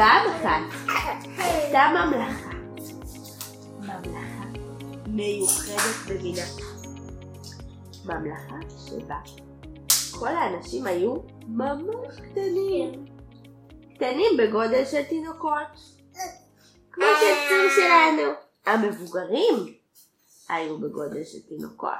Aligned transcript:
פעם 0.00 0.30
אחת 0.30 0.88
הייתה 1.38 1.80
ממלכה. 1.94 2.50
ממלכה 3.78 4.44
מיוחדת 5.06 6.08
במינה. 6.08 6.42
ממלכה 8.04 8.54
שבה 8.86 9.16
כל 10.18 10.28
האנשים 10.28 10.86
היו 10.86 11.14
ממש 11.48 12.14
קטנים. 12.16 13.04
קטנים 13.94 14.36
בגודל 14.38 14.84
של 14.84 15.02
תינוקות. 15.02 15.68
כמו 16.92 17.04
שהצור 17.20 17.70
שלנו. 17.76 18.32
המבוגרים 18.66 19.74
היו 20.48 20.78
בגודל 20.78 21.24
של 21.24 21.42
תינוקות. 21.48 21.90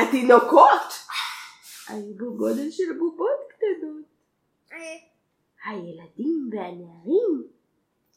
התינוקות 0.00 0.92
היו 1.88 2.14
בגודל 2.14 2.70
של 2.70 2.98
בובות 2.98 3.40
קטנות. 3.48 4.12
הילדים 5.64 6.50
והנערים 6.52 7.48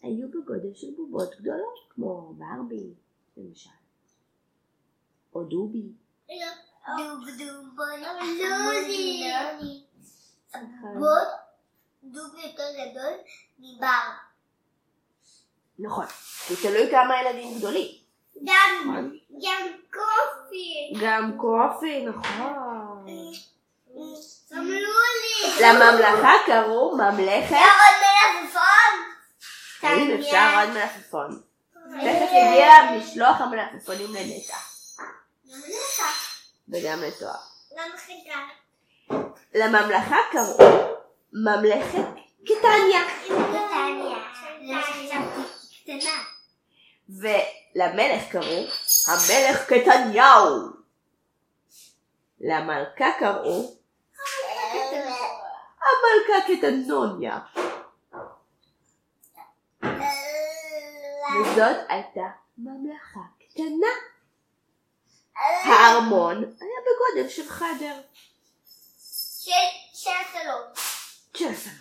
היו 0.01 0.27
בגודל 0.29 0.73
של 0.73 0.87
בובות 0.95 1.35
גדולות, 1.39 1.79
כמו 1.89 2.33
ברבי, 2.37 2.93
למשל. 3.37 3.69
או 5.35 5.43
דובי. 5.43 5.91
דוב 6.97 7.25
דוב 7.37 7.79
לוזי. 8.39 9.23
בוט 10.93 11.27
דוב 12.03 12.35
יותר 12.35 12.63
גדול 12.73 13.13
מבר. 13.59 14.09
נכון. 15.79 16.05
זה 16.49 16.55
תלוי 16.61 16.91
כמה 16.91 17.13
ילדים 17.21 17.57
גדולים. 17.57 17.91
גם 18.43 19.05
גם 19.29 19.67
קופי. 19.91 20.93
גם 21.01 21.37
קופי, 21.37 22.05
נכון. 22.05 23.05
לממלכה 25.59 26.31
קראו 26.45 26.97
ממלכת... 26.97 27.51
עוד 27.51 27.95
מלפפון. 28.41 28.61
האם 29.81 30.17
אפשר 30.19 30.59
עוד 30.59 30.69
מלפפון? 30.69 31.41
תכף 32.01 32.29
יגיע 32.31 32.71
משלוח 32.91 33.41
המלפפונים 33.41 34.13
לנטע. 34.13 34.57
וגם 36.69 37.01
לתואר. 37.01 37.35
לממלכה 39.55 40.17
קראו 40.31 40.57
ממלכת 41.33 42.07
קטניה. 42.45 43.01
ולמלך 47.09 48.23
קראו 48.31 48.65
המלך 49.07 49.65
קטניהו. 49.67 50.69
למלכה 52.39 53.05
קראו 53.19 53.75
המלכה 55.85 56.47
קטנוניה. 56.47 57.39
וזאת 61.41 61.77
הייתה 61.89 62.21
ממלכה 62.57 63.19
קטנה. 63.39 63.87
הארמון 65.63 66.37
היה 66.37 66.79
בגודל 66.81 67.29
של 67.29 67.49
חדר. 67.49 68.01
של 69.93 70.11
סלון. 70.33 70.63
של 71.33 71.55
סלון. 71.55 71.75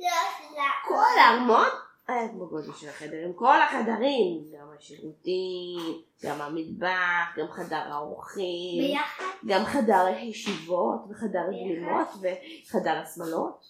לא. 0.00 0.62
כל 0.88 1.18
הארמון 1.18 1.85
היה 2.08 2.28
בגודל 2.28 2.72
של 2.72 2.88
החדר 2.88 3.16
עם 3.24 3.32
כל 3.32 3.62
החדרים, 3.62 4.44
גם 4.52 4.66
השירותים, 4.78 6.02
גם 6.22 6.40
המטבח, 6.40 7.36
גם 7.36 7.46
חדר 7.52 7.92
האורחים, 7.92 8.82
ביחד? 8.82 9.24
גם 9.46 9.64
חדר 9.64 10.04
הישיבות 10.06 11.00
וחדר 11.10 11.40
הגלימות 11.48 12.08
וחדר 12.08 13.02
השמלות, 13.02 13.64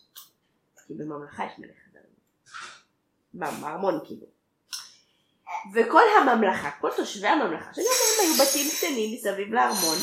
כי 0.87 0.95
בממלכה 0.95 1.45
יש 1.45 1.53
מלא 1.59 1.73
חדרים, 1.85 2.13
בארמון 3.35 4.01
כאילו. 4.05 4.27
וכל 5.75 6.03
הממלכה, 6.21 6.71
כל 6.81 6.91
תושבי 6.97 7.29
הממלכה, 7.29 7.75
שגם 7.75 7.85
הם 7.85 8.27
היו 8.27 8.45
בתים 8.45 8.71
קטנים 8.77 9.15
מסביב 9.15 9.53
לארמון, 9.55 9.97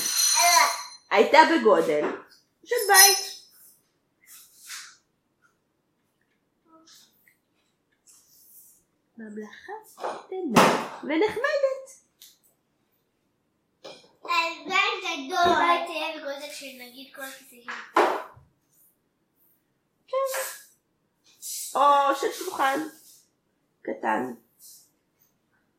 הייתה 1.12 1.40
בגודל 1.52 2.06
של 2.66 2.75
בית. 2.88 3.32
ממלכה 9.23 9.73
קטנה 9.95 10.97
ונחמדת. 11.03 12.03
אז 14.23 14.53
בית 14.66 15.03
גדול 15.03 15.56
בית 15.56 15.85
תהיה 15.88 16.17
בגודל 16.17 16.51
של 16.51 16.66
נגיד 16.79 17.16
כל 17.16 17.22
הכיסאים. 17.22 17.67
כן. 20.07 20.39
או 21.75 22.16
של 22.16 22.31
שולחן 22.31 22.79
קטן. 23.81 24.33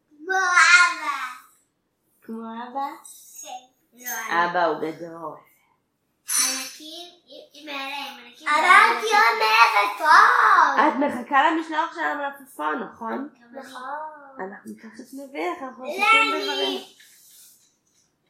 כמו 0.09 0.35
אבא. 0.35 1.19
כמו 2.23 2.43
אבא? 2.43 2.87
כן. 3.43 3.49
לא, 3.93 4.11
אבא 4.29 4.65
הוא 4.65 4.77
גדול. 4.81 5.54
ענקים, 6.81 7.09
אם 7.55 7.69
היה 7.69 7.89
להם 7.89 8.27
ענקים. 8.27 8.49
אמרתי 8.49 9.07
עוד 9.07 9.39
מלפפון. 9.39 10.89
את 10.89 10.95
מחכה 10.95 11.51
למשלוח 11.51 11.95
של 11.95 12.01
המלפפון, 12.01 12.83
נכון? 12.83 13.29
נכון. 13.53 13.83
אנחנו 14.39 14.73
תכף 14.75 15.15
נביא 15.15 15.51
לך, 15.51 15.63
אנחנו 15.63 15.85
לא, 15.85 15.91
עסוקים 15.91 16.33
בדברים. 16.35 16.83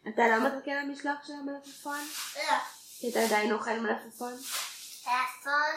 אני. 0.06 0.14
אתה 0.14 0.28
לא 0.28 0.48
מחכה 0.48 0.74
למשלוח 0.74 1.26
של 1.26 1.32
המלפפון? 1.32 1.98
לא. 2.36 2.56
כי 2.98 3.10
אתה 3.10 3.20
עדיין 3.20 3.52
אוכל 3.52 3.78
מלפפון? 3.78 4.32
מלפפון. 4.32 5.74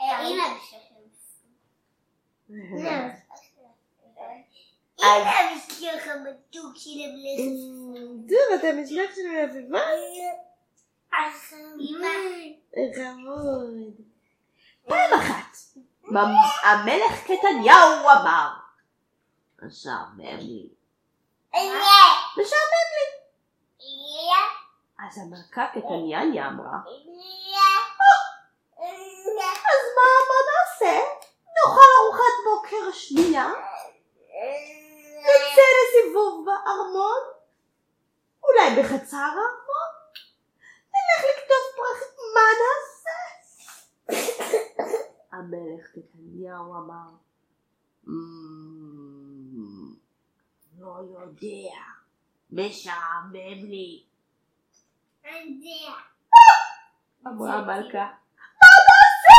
אה, 0.00 0.18
הנה 0.18 0.42
בשבילכם. 0.54 0.94
הנה 4.98 5.56
בשבילכם 5.56 6.24
מתוק 6.24 6.76
של 6.76 6.90
המלפפון. 6.90 8.26
טוב, 8.28 8.58
אתה 8.58 8.72
משלוח 8.72 9.14
של 9.14 9.26
המלפפון? 9.26 10.47
חמוד. 12.96 13.94
פעם 14.88 15.12
אחת, 15.20 15.56
המלך 16.62 17.22
קטניהו 17.22 18.00
אמר, 18.00 18.50
משעמם 19.62 20.38
לי, 20.38 20.68
הנה. 21.54 21.84
משעמם 22.32 22.88
לי. 22.94 23.06
הנה. 23.80 24.42
אז 24.98 25.18
המלכה 25.18 25.66
קטניאניה 25.66 26.48
אמרה, 26.48 26.78
הנה. 26.86 27.18
אז 29.48 29.84
מה, 29.96 30.08
מה 30.28 30.38
נעשה? 30.48 30.94
נאכל 31.56 31.88
ארוחת 31.98 32.36
בוקר 32.44 32.92
שנייה? 32.92 33.48
נצא 35.20 35.62
לסיבוב 35.78 36.46
בארמון? 36.46 37.20
אולי 38.42 38.82
בחצר 38.82 39.16
הארמון? 39.16 39.90
נלך 40.92 41.24
לקטוף 41.24 41.76
פרחים, 41.76 42.27
מה 42.38 42.48
נעשה? 42.60 43.18
המלך 45.32 45.90
קטניהו 45.90 46.74
אמר, 46.74 47.08
"אמ, 48.08 49.94
לא 50.78 50.96
יודע, 51.12 51.80
משעמם 52.50 53.64
לי. 53.70 54.04
אמרה 57.26 57.54
המלכה, 57.54 57.98
מה 57.98 58.68
נעשה? 58.88 59.38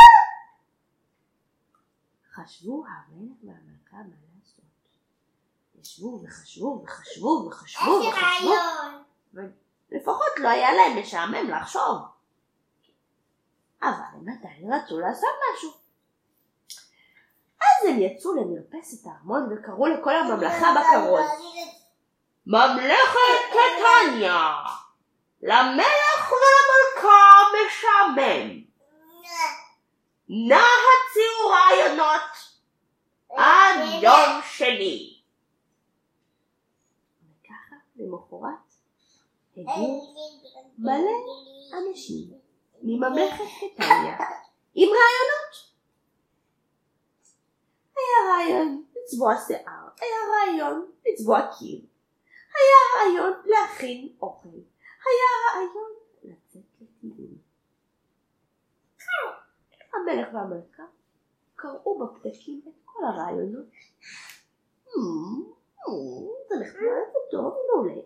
חשבו 2.34 2.84
המלך 2.86 3.36
והמלכה 3.44 3.96
מה 3.96 4.16
לעשות. 4.38 4.64
ישבו 5.80 6.22
וחשבו 6.24 6.82
וחשבו 6.84 7.46
וחשבו 7.48 7.96
איזה 7.98 8.08
וחשבו. 8.08 8.50
רעיון. 8.50 9.02
לפחות 9.90 10.32
לא 10.38 10.48
היה 10.48 10.68
להם 10.72 10.98
משעמם 11.02 11.50
לחשוב. 11.50 11.98
אבל 13.82 14.04
הם 14.14 14.28
עדיין 14.28 14.72
רצו 14.72 15.00
לעשות 15.00 15.30
משהו. 15.54 15.70
אז 17.60 17.88
הם 17.88 18.00
יצאו 18.00 18.34
למרפסת 18.34 19.06
הארמון 19.06 19.48
וקראו 19.52 19.86
לכל 19.86 20.16
הממלכה 20.16 20.74
בכרוז. 20.74 21.26
ממלכת 22.46 23.40
קטניה! 23.50 24.52
למלך 25.42 26.32
ולמלכה 26.32 27.42
משעמם. 27.56 28.64
נא 30.28 30.54
הציעו 30.54 31.48
רעיונות 31.50 32.30
עד 33.30 34.02
יום 34.02 34.40
שני. 34.44 35.20
וככה 37.22 37.76
למחרת 37.96 38.74
הגיעו 39.56 40.14
מלא 40.78 41.10
אנשים 41.72 42.39
מממלכת 42.82 43.44
קטניה 43.60 44.16
עם 44.74 44.88
רעיונות. 44.88 45.70
היה 47.96 48.34
רעיון 48.34 48.84
לצבוע 48.96 49.34
שיער, 49.46 49.88
היה 50.00 50.16
רעיון 50.30 50.90
לצבוע 51.06 51.40
קיר, 51.58 51.80
היה 52.54 53.04
רעיון 53.04 53.32
להכין 53.44 54.08
אוכל, 54.22 54.48
היה 54.48 55.54
רעיון 55.54 55.90
לצאת 56.22 56.62
לטיול. 56.80 57.30
המלך 59.94 60.28
והמלכה 60.34 60.82
קראו 61.56 61.98
בפתקים 61.98 62.60
את 62.68 62.72
כל 62.84 63.04
הרעיונות. 63.04 63.66
"Hmm, 64.86 64.92
hmm, 65.78 66.48
זה 66.48 66.54
נחמד 66.60 67.10
וטוב, 67.28 67.54
מעולה. 67.74 68.00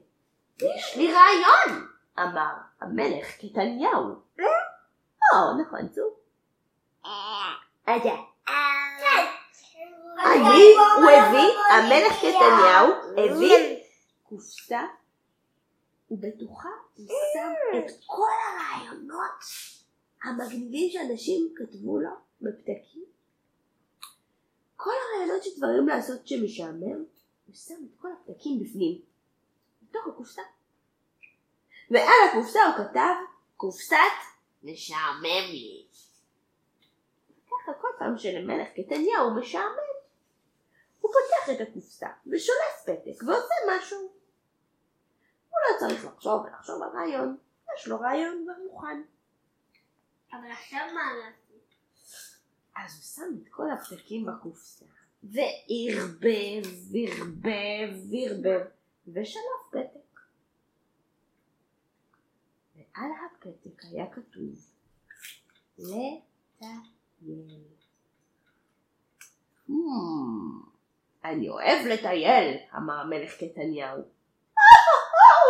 יש 0.62 0.96
לי 0.96 1.12
רעיון, 1.12 1.86
אמר 2.18 2.54
המלך 2.80 3.36
קטניהו. 3.36 4.14
או, 5.32 5.60
נכון, 5.60 5.88
זו. 5.92 6.02
אני, 10.24 10.74
הוא 10.96 11.10
הביא, 11.10 11.52
המלך 11.70 12.16
קטניהו 12.18 12.92
הביא 13.12 13.84
קופסה, 14.22 14.80
ובתוכה 16.10 16.68
הוא 16.96 17.06
שם 17.34 17.78
את 17.78 17.90
כל 18.06 18.30
הרעיונות 18.46 19.40
המגניבים 20.24 20.90
שאנשים 20.90 21.54
כתבו 21.56 21.98
לו 21.98 22.10
בפתקים. 22.40 23.04
כל 24.76 24.90
הרעיונות 24.90 25.42
של 25.42 25.50
דברים 25.56 25.88
לעשות 25.88 26.28
שמשעמם, 26.28 27.04
הוא 27.46 27.54
שם 27.54 27.74
את 27.74 28.00
כל 28.00 28.08
הפתקים 28.12 28.60
בפנים, 28.60 29.00
בתוך 29.82 30.06
הקופסה. 30.06 30.42
ועל 31.90 32.28
הקופסה 32.30 32.60
הוא 32.66 32.84
כתב, 32.84 33.14
קופסת 33.56 34.33
משעמם 34.64 35.50
לי. 35.50 35.86
ככה 37.46 37.72
כל 37.80 37.88
פעם 37.98 38.18
שלמלך 38.18 38.68
קטניהו 38.68 39.34
משעמם, 39.40 39.94
הוא 41.00 41.12
פותח 41.12 41.56
את 41.56 41.68
הקופסה 41.68 42.08
ושולף 42.26 42.82
פתק 42.84 43.22
ועושה 43.22 43.54
משהו. 43.70 43.98
הוא 43.98 45.58
לא 45.68 45.78
צריך 45.78 46.04
לחשוב 46.04 46.44
ולחשוב 46.44 46.82
על 46.82 46.88
רעיון, 46.88 47.36
יש 47.76 47.88
לו 47.88 48.00
רעיון 48.00 48.44
כבר 48.44 48.62
מוכן. 48.72 49.02
אבל 50.32 50.50
עכשיו 50.50 50.86
מה 50.94 51.12
לעשות? 51.18 51.44
אז 52.76 52.94
הוא 52.94 53.02
שם 53.02 53.42
את 53.42 53.48
כל 53.48 53.70
הפתקים 53.70 54.26
בקופסה, 54.26 54.84
וערבב, 55.22 56.62
וערבב, 56.92 57.90
וערבב, 58.10 58.66
ושלף 59.08 59.62
פתק. 59.70 59.93
ועל 62.96 63.10
הפתק 63.26 63.82
היה 63.82 64.06
כתוב, 64.06 64.54
לטייל. 65.78 66.18
Hmm, 69.68 69.72
אני 71.24 71.48
אוהב 71.48 71.86
לטייל, 71.86 72.56
אמר 72.76 72.94
המלך 72.94 73.34
קטניהו. 73.34 73.98
"אה, 73.98 74.64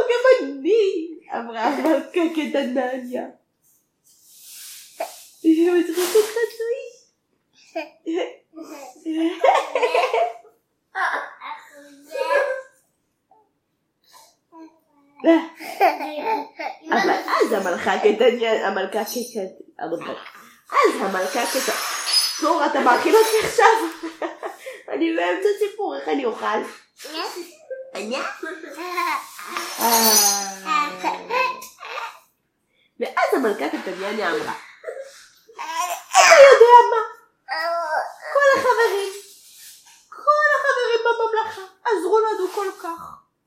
גם 0.10 0.22
אני, 0.42 1.18
אמרה 1.34 1.64
המלכה 1.64 2.20
קטנניה. 2.34 3.26
היא 5.42 5.70
מצחיקת 5.72 6.26
חצוי. 6.30 6.84
אבל 8.54 8.64
אז 15.24 15.53
המלכה 17.54 17.98
קטניה, 17.98 18.68
המלכה 18.68 19.04
קטניה, 19.04 19.48
אז 20.70 21.00
המלכה 21.00 21.46
קטניה, 21.46 21.76
צור 22.40 22.66
אתה 22.66 22.80
מאכיל 22.80 23.16
אותי 23.16 23.46
עכשיו? 23.46 23.66
אני 24.92 25.16
באמצע 25.16 25.48
סיפור, 25.58 25.96
איך 25.96 26.08
אני 26.08 26.24
אוכל? 26.24 26.58
ואז 33.00 33.34
המלכה 33.34 33.68
קטניה 33.68 34.30
אמרה, 34.30 34.54
אתה 36.10 36.34
יודע 36.52 36.74
מה? 36.90 37.02
כל 38.32 38.58
החברים, 38.58 39.12
כל 40.08 40.46
החברים 40.54 41.00
בממלכה 41.04 41.62
עזרו 41.84 42.20
לנו 42.20 42.48
כל 42.54 42.66
כך, 42.82 43.00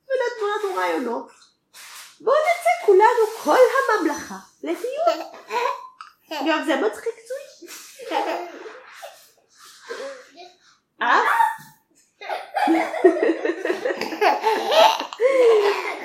ונתנו 0.08 0.48
לנו 0.48 0.76
רעיונות. 0.76 1.32
בואו 2.20 2.36
נצא 2.36 2.67
כולנו, 2.88 3.28
כל 3.44 3.58
הממלכה, 4.00 4.36
לטיול. 4.64 5.26
גם 6.50 6.64
זה 6.66 6.76
מצחיק 6.76 7.14
צוי. 7.28 7.68
אה? 11.02 11.20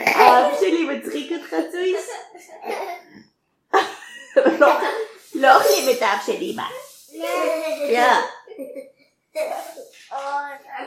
האף 0.06 0.61
שלי 0.61 0.84
מצחיק 0.84 1.32
אותך 1.32 1.55
צוי? 1.73 1.96
לא- 4.58 4.73
לא 5.34 5.56
אוכלים 5.56 5.96
את 5.96 6.02
האף 6.02 6.26
של 6.26 6.37
אמא. 6.40 6.62
יא. 7.88 8.12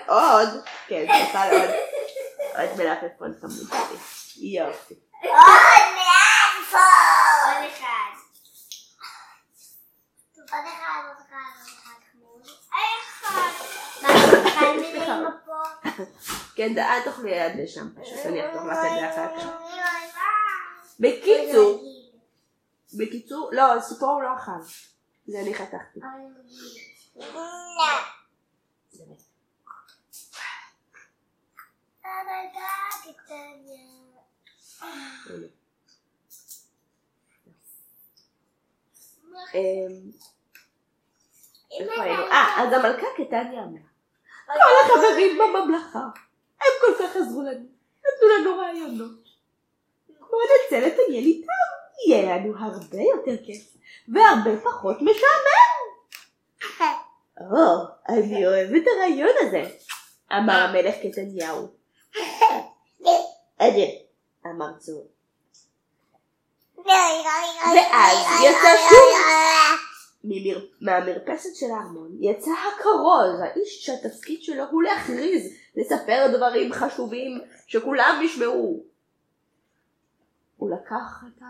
עוד? 0.07 0.50
כן, 0.88 1.06
תאכל 1.07 1.56
עוד. 1.56 1.69
עוד 2.56 2.77
מלפפון 2.77 3.33
חמוד. 3.42 3.81
יופי. 4.38 4.94
עוד 5.24 5.31
אחד. 7.68 8.12
עוד 10.38 10.63
אחד, 10.65 11.01
עוד 11.07 11.18
אחד, 11.27 11.38
עוד 11.59 11.68
אחד 11.68 12.00
חמוד. 12.12 12.42
אחד. 13.21 13.51
מה, 14.01 14.09
אחד 14.47 14.65
מביאים 14.77 15.06
פה? 15.45 15.51
כן, 16.73 16.77
אל 16.77 17.03
תאכלי 17.03 17.31
ליד 17.31 17.56
לשם 17.56 18.01
פשוט, 18.01 18.25
אני 18.25 18.47
אחתוך 18.47 18.63
לך 18.65 18.77
את 18.77 19.00
זה 19.00 19.09
אחר 19.09 19.38
כך. 19.38 19.47
בקיצור, 21.00 21.83
בקיצור, 22.97 23.50
לא, 23.53 23.81
סיפור 23.81 24.09
הוא 24.09 24.23
לא 24.23 24.35
אכל. 24.35 24.51
זה 25.27 25.39
אני 25.39 25.53
חתכתי. 25.53 26.00
אמ, 39.53 40.11
איפה 41.71 42.01
היינו? 42.01 42.23
אה, 42.23 42.63
אז 42.63 42.73
המלכה 42.73 43.07
קטניה 43.18 43.63
אמרה. 43.63 43.81
כל 44.45 44.53
החברים 44.85 45.38
בממלכה, 45.38 45.99
הם 46.66 46.74
כל 46.81 47.04
כך 47.04 47.16
עזרו 47.16 47.42
לנו, 47.42 47.66
נתנו 48.00 48.28
לנו 48.40 48.57
רעיונות. 48.57 49.26
בואו 50.19 50.42
נצא 50.68 50.80
לטייל 50.80 51.26
איתם, 51.26 51.48
יהיה 52.07 52.38
לנו 52.38 52.54
הרבה 52.60 52.98
יותר 52.98 53.45
כיף, 53.45 53.64
והרבה 54.07 54.62
פחות 54.64 54.98
משעמם. 55.02 55.76
או, 57.42 57.86
אני 58.10 58.48
אוהב 58.48 58.74
את 58.76 58.84
הרעיון 58.95 59.34
הזה, 59.42 59.64
אמר 60.31 60.54
המלך 60.54 60.95
קטניהו. 60.95 61.68
אדיר, 63.57 63.90
אמר 64.45 64.78
צור. 64.80 65.07
ואז 66.86 68.28
יצא 68.44 68.76
שוב. 68.90 69.00
מהמרפסת 70.81 71.56
של 71.56 71.66
הארמון 71.66 72.18
יצא 72.19 72.52
הכרוז, 72.52 73.40
האיש 73.44 73.86
שהתפקיד 73.86 74.44
שלו 74.44 74.64
הוא 74.72 74.84
להכריז, 74.84 75.54
לספר 75.75 76.27
דברים 76.37 76.73
חשובים 76.73 77.41
שכולם 77.67 78.19
ישמעו. 78.23 78.83
הוא 80.57 80.69
לקח 80.71 81.23
את 81.27 81.44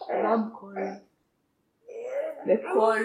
הרמקול 0.00 0.74
וכל, 2.46 2.98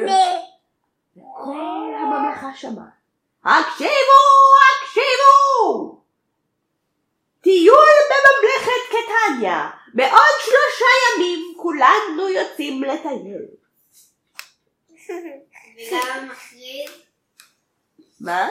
וכל 1.17 1.93
הממלכה 2.01 2.49
שמעה. 2.55 2.89
הקשיבו, 3.43 4.21
הקשיבו! 4.81 6.01
טיול 7.41 7.88
בממלכת 8.09 8.81
קטניה, 8.89 9.69
בעוד 9.93 10.35
שלושה 10.39 10.85
ימים 11.05 11.53
כולנו 11.57 12.29
יוצאים 12.29 12.83
לטייל. 12.83 13.45
וגם 15.75 16.19
המכריז, 16.19 16.91
מה? 18.19 18.49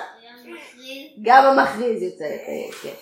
גם 1.23 1.45
המכריז, 1.45 2.03
יוצא 2.03 2.25
לטייל, 2.25 2.73
כן. 2.83 2.95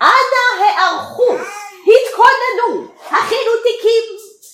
אנא 0.00 0.64
הערכו, 0.64 1.34
התכוננו, 1.82 2.94
הכינו 3.04 3.50
תיקים, 3.62 4.04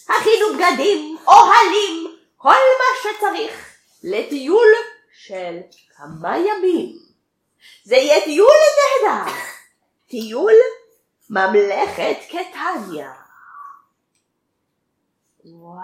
הכינו 0.09 0.47
בגדים, 0.55 1.17
אוהלים, 1.27 2.17
כל 2.37 2.49
מה 2.49 3.13
שצריך 3.13 3.77
לטיול 4.03 4.69
של 5.13 5.61
כמה 5.97 6.39
ימים. 6.39 6.99
זה 7.85 7.97
יהיה 7.97 8.25
טיול 8.25 8.57
נהדר, 9.03 9.33
טיול 10.09 10.53
ממלכת 11.31 12.17
קטניה. 12.29 13.13
וואו. 15.45 15.83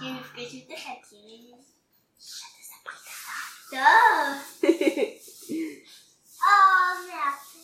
שנפגשו 0.00 0.56
את 0.66 0.78
החצי. 0.78 1.54
טוב. 3.70 3.80
או, 6.42 6.54
מהפה. 7.06 7.58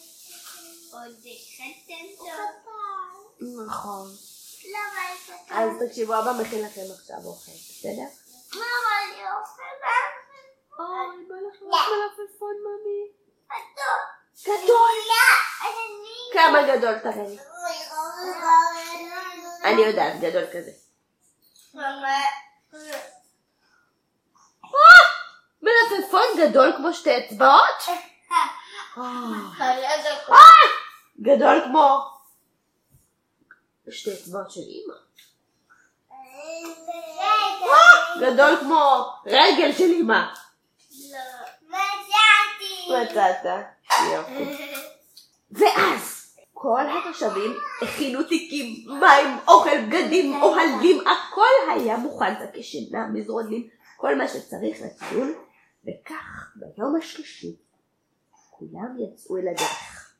עוד 0.92 1.16
אחד 1.24 1.74
תן 1.86 2.06
טוב. 2.18 2.50
נכון. 3.66 4.08
למה 4.64 5.14
יש 5.14 5.30
לך? 5.30 5.49
אז 5.60 5.88
תקשיבו, 5.88 6.18
אבא 6.18 6.32
מכין 6.40 6.64
לכם 6.64 6.80
עכשיו 6.98 7.16
אוכל, 7.24 7.52
בסדר? 7.52 8.08
למה 8.52 8.92
אני 9.04 9.22
אוכל 9.22 9.62
מהפה? 9.80 10.82
אוי, 10.82 11.26
בא 11.28 11.34
לך. 11.34 11.62
מלפפון, 11.62 12.54
ממי? 12.64 13.12
גדול. 13.50 14.02
גדול. 14.44 14.90
כמה 16.32 16.62
גדול 16.62 16.98
תראה 16.98 17.28
לי? 17.28 17.38
אני 19.64 19.82
יודעת, 19.82 20.20
גדול 20.20 20.44
כזה. 20.52 20.70
מלפפון 25.62 26.26
גדול 26.38 26.72
כמו 26.76 26.92
שתי 26.92 27.18
אצבעות? 27.18 27.84
גדול 31.20 31.62
כמו 31.64 32.20
שתי 33.90 34.14
אצבעות 34.14 34.50
של 34.50 34.60
אימא. 34.60 35.09
גדול 38.20 38.56
כמו 38.60 39.06
רגל 39.26 39.72
של 39.72 39.84
אימא. 39.84 40.20
מצאת. 42.88 43.46
יופי. 44.12 44.74
ואז 45.50 46.36
כל 46.52 46.80
התושבים 46.80 47.56
הכינו 47.82 48.22
תיקים, 48.22 48.84
מים, 49.00 49.38
אוכל, 49.48 49.80
בגדים, 49.86 50.42
אוהלים, 50.42 51.00
הכל 51.00 51.72
היה 51.72 51.96
מוכן, 51.96 52.34
שקי 52.40 52.62
שינה, 52.62 53.06
מזרונים, 53.12 53.68
כל 53.96 54.14
מה 54.14 54.28
שצריך 54.28 54.78
לטיול, 54.80 55.34
וכך 55.84 56.52
ביום 56.56 56.96
השלישי 56.96 57.56
כולם 58.50 58.96
יצאו 58.98 59.36
אל 59.36 59.48
הדרך. 59.48 60.14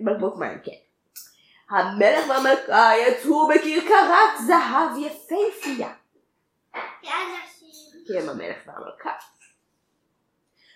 בקבוק 0.00 0.36
מים, 0.36 0.58
כן. 0.64 0.85
המלך 1.70 2.28
והמלכה 2.28 2.90
יצאו 2.96 3.48
בכרכרת 3.48 4.46
זהב 4.46 4.96
יפהפייה, 4.98 5.94
כי 8.06 8.18
הם 8.18 8.28
המלך 8.28 8.56
והמלכה. 8.66 9.12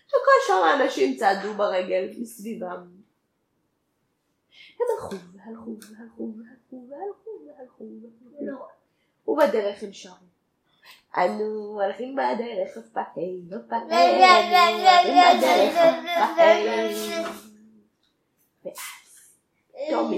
וכל 0.09 0.47
שאר 0.47 0.65
האנשים 0.65 1.17
צעדו 1.17 1.55
ברגל 1.55 2.11
מסביבם. 2.19 3.01
הם 4.81 4.87
הלכו 4.95 5.17
והלכו 5.35 5.77
והלכו 5.81 6.35
והלכו 6.39 6.89
והלכו 6.91 7.31
והלכו 7.47 7.85
והלכו 8.41 8.81
ובדרך 9.27 9.83
הם 9.83 9.93
שרו. 9.93 10.15
אנו 11.17 11.83
הולכים 11.83 12.17
בדרך 12.17 12.77
הפעי, 12.77 13.43
הפעי, 13.53 14.25
אנו 14.63 14.89
הולכים 14.89 15.39
בדרך 15.39 15.77
הפעי. 16.17 17.50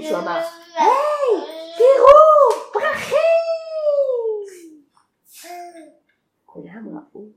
מישהו 0.03 0.17
אמר, 0.17 0.41
היי, 0.75 1.41
תראו, 1.77 2.71
פרחים! 2.73 3.19
כולם 6.45 6.97
ראו 6.97 7.29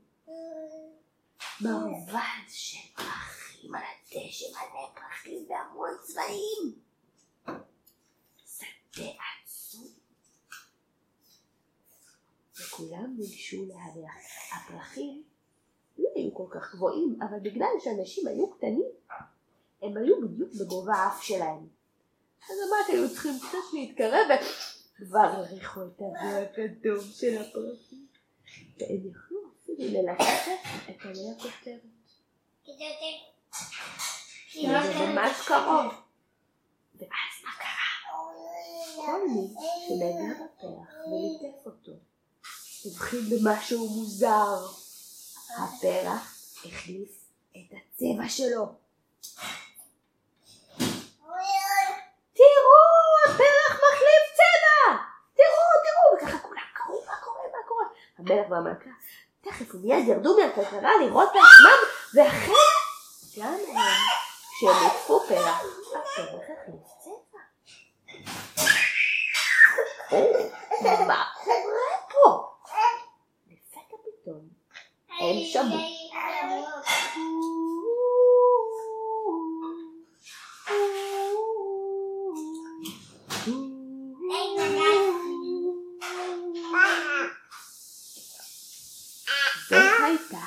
מרבד 1.61 2.47
של 2.47 2.93
פרחים 2.95 3.75
על 3.75 3.81
הדשא, 3.83 4.45
מלא 4.51 4.89
פרחים 4.95 5.47
בהמון 5.47 5.89
צבעים. 6.03 6.75
שדה 8.45 9.09
עצום. 9.43 9.87
וכולם 12.59 13.15
ניגשו 13.17 13.65
להריח. 13.67 14.15
הפרחים 14.55 15.23
לא 15.97 16.09
היו 16.15 16.33
כל 16.33 16.47
כך 16.49 16.75
גבוהים, 16.75 17.19
אבל 17.21 17.39
בגלל 17.39 17.71
שאנשים 17.79 18.27
היו 18.27 18.51
קטנים, 18.51 18.91
הם 19.81 19.97
היו 19.97 20.21
בדיוק 20.21 20.49
בגובה 20.61 20.93
האף 20.93 21.23
שלהם. 21.23 21.76
אז 22.43 22.55
אמרת, 22.67 22.87
היו 22.87 23.09
צריכים 23.09 23.39
קצת 23.39 23.73
להתקרב 23.73 24.27
וכבר 24.99 25.19
הריחו 25.19 25.81
את 25.81 26.01
הריח 26.01 26.49
האדום 26.57 27.05
של 27.13 27.37
הפרחים. 27.37 28.07
והם 28.79 29.11
יכלו 29.11 29.39
אפילו 29.63 30.01
ללטף 30.01 30.47
את 30.89 31.05
עלי 31.05 31.31
הכותרת. 31.37 31.81
זה 34.53 35.05
ממש 35.05 35.47
קרוב. 35.47 35.93
ואז 36.95 37.33
מה 37.43 37.51
קרה? 37.59 38.25
כל 38.95 39.27
מי 39.27 39.47
שנגע 39.87 40.33
בפרח 40.33 40.95
וליטף 41.07 41.65
אותו, 41.65 41.91
הבחין 42.85 43.19
במשהו 43.29 43.89
מוזר. 43.89 44.65
הפרח 45.57 46.37
החליף 46.65 47.09
את 47.51 47.71
הצבע 47.71 48.29
שלו. 48.29 48.65
תראו, 52.37 52.83
הפרח 53.25 53.73
מחליף 53.73 54.23
צבע! 54.37 54.97
תראו, 55.35 55.67
תראו! 55.83 56.17
וככה 56.17 56.47
כולם 56.47 56.61
קראו, 56.73 57.01
מה 57.07 57.13
קורה, 57.23 57.43
מה 57.51 57.67
קורה? 57.67 57.85
המלך 58.17 58.51
והמלכה 58.51 58.89
תכף 59.41 59.75
ומיד 59.75 60.07
ירדו 60.07 60.37
מהכלכלה 60.37 60.91
לראות 61.01 61.29
בעצמם, 61.33 61.79
ואכן, 62.13 62.51
גם 63.37 63.53
הם, 63.53 64.01
כשהם 64.57 64.83
ליטפו 64.83 65.19
פרח, 65.27 65.63
הפרח 65.91 66.43
החליף 66.43 66.87
צבע. 66.99 67.39
מה 71.07 71.25
קורה 71.43 71.97
פה? 72.11 72.47
לפתע 73.47 73.95
פתאום, 74.03 74.47
הם 75.09 75.43
שמעו. 75.53 75.96
הייתה 90.17 90.45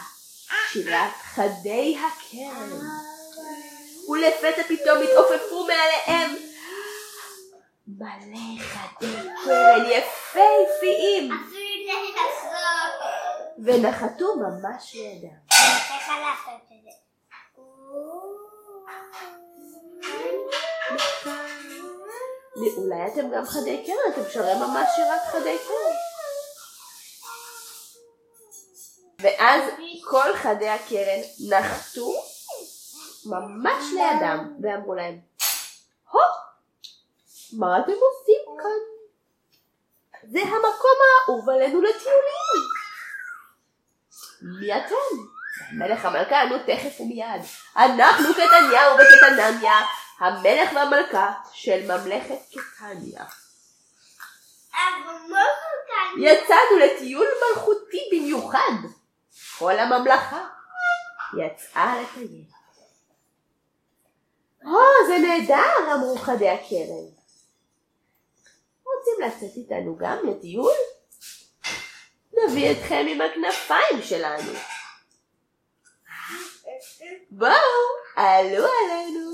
שירת 0.73 1.13
חדי 1.23 1.99
הכרם. 1.99 2.81
ולפתע 4.09 4.63
פתאום 4.63 4.99
התעופפו 5.03 5.67
מעליהם 5.67 6.37
מלא 7.89 8.63
חדי 8.63 9.29
קרן 9.45 9.85
יפהפיים 9.87 11.31
ונחתו 13.65 14.37
ממש 14.37 14.95
לידם. 14.95 15.29
אולי 22.77 23.07
אתם 23.07 23.31
גם 23.31 23.47
חדי 23.47 23.85
קרן, 23.87 24.13
אתם 24.13 24.31
שרים 24.31 24.59
ממש 24.59 24.89
שירת 24.97 25.23
חדי 25.31 25.59
קרן. 25.59 26.10
ואז 29.21 29.63
כל 30.05 30.37
חדי 30.37 30.69
הקרן 30.69 31.21
נחתו 31.49 32.13
ממש 33.27 33.85
לידם 33.93 34.53
ואמרו 34.63 34.95
להם, 34.95 35.19
הו, 36.11 36.21
מה 37.59 37.79
אתם 37.79 37.93
עושים 37.93 38.57
כאן? 38.63 38.81
זה 40.23 40.41
המקום 40.41 40.97
האהוב 41.05 41.51
עלינו 41.51 41.83
לטיולים. 41.83 42.63
מי 44.43 44.77
אתם? 44.77 45.41
המלך 45.69 46.05
המלכה 46.05 46.41
ענו 46.41 46.57
תכף 46.59 47.01
ומיד. 47.01 47.43
אנחנו 47.77 48.35
קטניה 48.35 48.81
וקטנניה, 48.95 49.81
המלך 50.19 50.71
והמלכה 50.75 51.33
של 51.53 51.87
ממלכת 51.87 52.39
קטניה. 52.51 53.25
יצאנו 56.19 56.79
לטיול 56.79 57.27
מלכותי 57.41 58.09
במיוחד. 58.13 58.73
כל 59.61 59.79
הממלכה 59.79 60.49
יצאה 61.39 62.03
לטייל. 62.03 62.45
או, 64.65 64.79
זה 65.09 65.19
נהדר, 65.19 65.95
אמרו 65.95 66.17
חדי 66.17 66.49
הקרן. 66.49 67.07
רוצים 68.85 69.27
לצאת 69.27 69.57
איתנו 69.57 69.97
גם 69.97 70.17
לטיול? 70.27 70.73
נביא 72.33 72.73
אתכם 72.73 73.07
עם 73.09 73.21
הכנפיים 73.21 74.03
שלנו. 74.03 74.53
בואו, 77.31 77.51
עלו 78.17 78.67
עלינו 78.67 79.31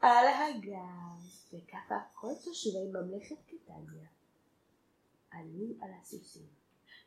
על 0.00 0.26
הגב, 0.26 1.52
וככה 1.52 1.94
כל 2.14 2.32
תושבי 2.44 2.86
ממלכת 2.92 3.36
קטניה 3.46 4.08
עלו 5.30 5.66
על 5.82 5.90
הסוסים. 6.00 6.61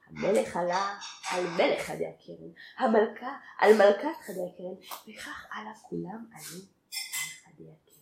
המלך 0.09 0.55
עלה 0.55 0.97
על 1.31 1.47
מלך 1.47 1.81
חדי 1.81 2.05
הקרן, 2.07 2.51
המלכה 2.77 3.37
על 3.59 3.73
מלכת 3.73 4.21
חדי 4.25 4.39
הקרן, 4.53 4.75
וכך 5.07 5.45
הלאה 5.51 5.73
כולם 5.81 6.25
עלו 6.31 6.61
על 6.91 7.29
חדי 7.43 7.63
הקרן. 7.63 7.95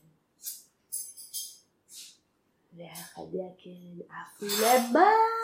והחדי 2.73 3.37
הקרן 3.53 3.99
עפו 4.09 4.45
למעלה. 4.45 5.43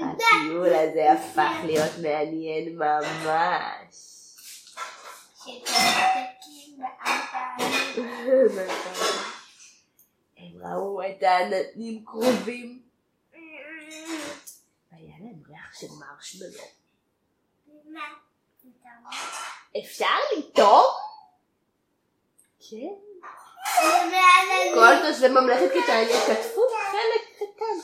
הטיול 0.00 0.74
הזה 0.74 1.12
הפך 1.12 1.52
להיות 1.64 1.92
מעניין 2.02 2.78
ממש. 2.78 4.10
הם 10.36 10.62
ראו 10.62 11.02
את 11.02 11.22
העננים 11.22 12.04
קרובים. 12.04 12.89
להם 15.40 15.56
ריח 15.56 15.74
של 15.80 15.86
מרשמלו. 16.00 16.62
אפשר 19.84 20.16
לטעום? 20.38 20.94
כן. 22.60 23.10
כל 24.74 25.08
תושבי 25.08 25.28
ממלכת 25.28 25.72
קיטניה 25.72 26.20
כתבו 26.26 26.62
חלק 26.90 27.36
קטן 27.36 27.76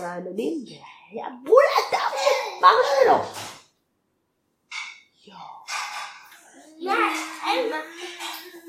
מהעננים 0.00 0.64
והיה 0.64 1.28
בול 1.44 1.62
הדם 1.78 2.10
של 2.18 2.60
מרשלו. 2.60 3.42
יואו. 5.26 5.64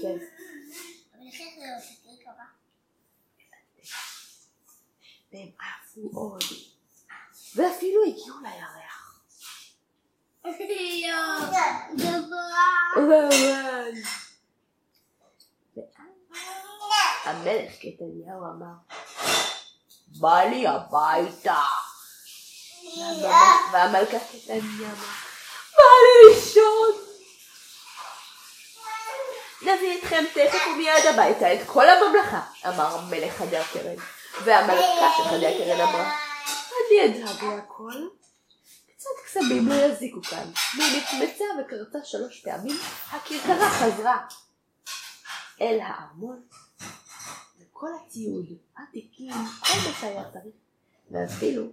כן. 0.02 0.18
והם 5.32 5.50
עפו 5.60 6.10
עוד. 6.14 6.73
ואפילו 7.56 8.04
הגיעו 8.04 8.38
לירח. 8.42 9.22
המלך 17.26 17.74
קטניהו 17.76 18.44
אמר, 18.44 18.74
בא 20.08 20.44
לי 20.44 20.68
הביתה. 20.68 21.62
והמלכה 23.72 24.18
קטניה 24.20 24.60
אמרה, 24.60 25.14
בא 25.78 25.84
לי 26.04 26.34
לישון. 26.34 26.92
נביא 29.62 30.00
אתכם 30.00 30.24
תכף 30.34 30.60
ומיד 30.74 31.06
הביתה 31.10 31.54
את 31.54 31.60
כל 31.68 31.86
הממלכה, 31.90 32.42
אמר 32.68 33.02
מלך 33.10 33.34
חדר 33.38 33.64
קרן. 33.74 33.96
והמלכה 34.44 35.12
של 35.18 35.24
חדר 35.24 35.58
קרן 35.58 35.82
אמרה, 35.82 36.23
אני 36.88 37.06
אדאג 37.06 37.44
להכל. 37.44 38.08
קצת 38.96 39.10
קסמים 39.26 39.68
לא 39.68 39.74
יזיקו 39.74 40.22
כאן. 40.22 40.52
והיא 40.78 41.02
נקמצה 41.02 41.44
וקרצה 41.62 42.06
שלוש 42.06 42.42
פעמים, 42.42 42.76
הכרכרה 43.10 43.70
חזרה 43.70 44.28
אל 45.62 45.80
הארמון. 45.80 46.44
וכל 47.60 47.90
הציוד, 47.96 48.46
התיקים, 48.78 49.32
כל 49.32 49.74
מה 49.88 49.94
שהיה 50.00 50.32
צריך, 50.32 50.56
ואפילו 51.12 51.64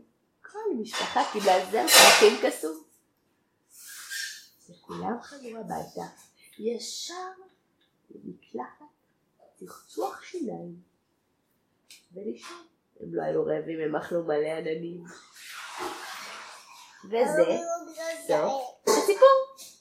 כל 0.43 0.59
משפחה 0.81 1.21
קיבלה 1.33 1.71
זר 1.71 1.87
פרחים 1.89 2.39
קסום. 2.43 2.83
וכולם 4.71 5.23
חזרו 5.23 5.57
הביתה, 5.59 6.15
ישר 6.59 7.31
למקלחת, 8.11 8.85
צחצוח 9.61 10.23
שיניים, 10.23 10.83
ולישון. 12.13 12.70
הם 13.03 13.15
לא 13.15 13.23
היו 13.23 13.45
רעבים, 13.45 13.81
הם 13.81 13.97
אכלו 13.97 14.25
מלא 14.25 14.49
עננים. 14.49 15.05
וזה 17.05 17.59
סוף 18.27 18.89
הסיפור. 18.89 19.80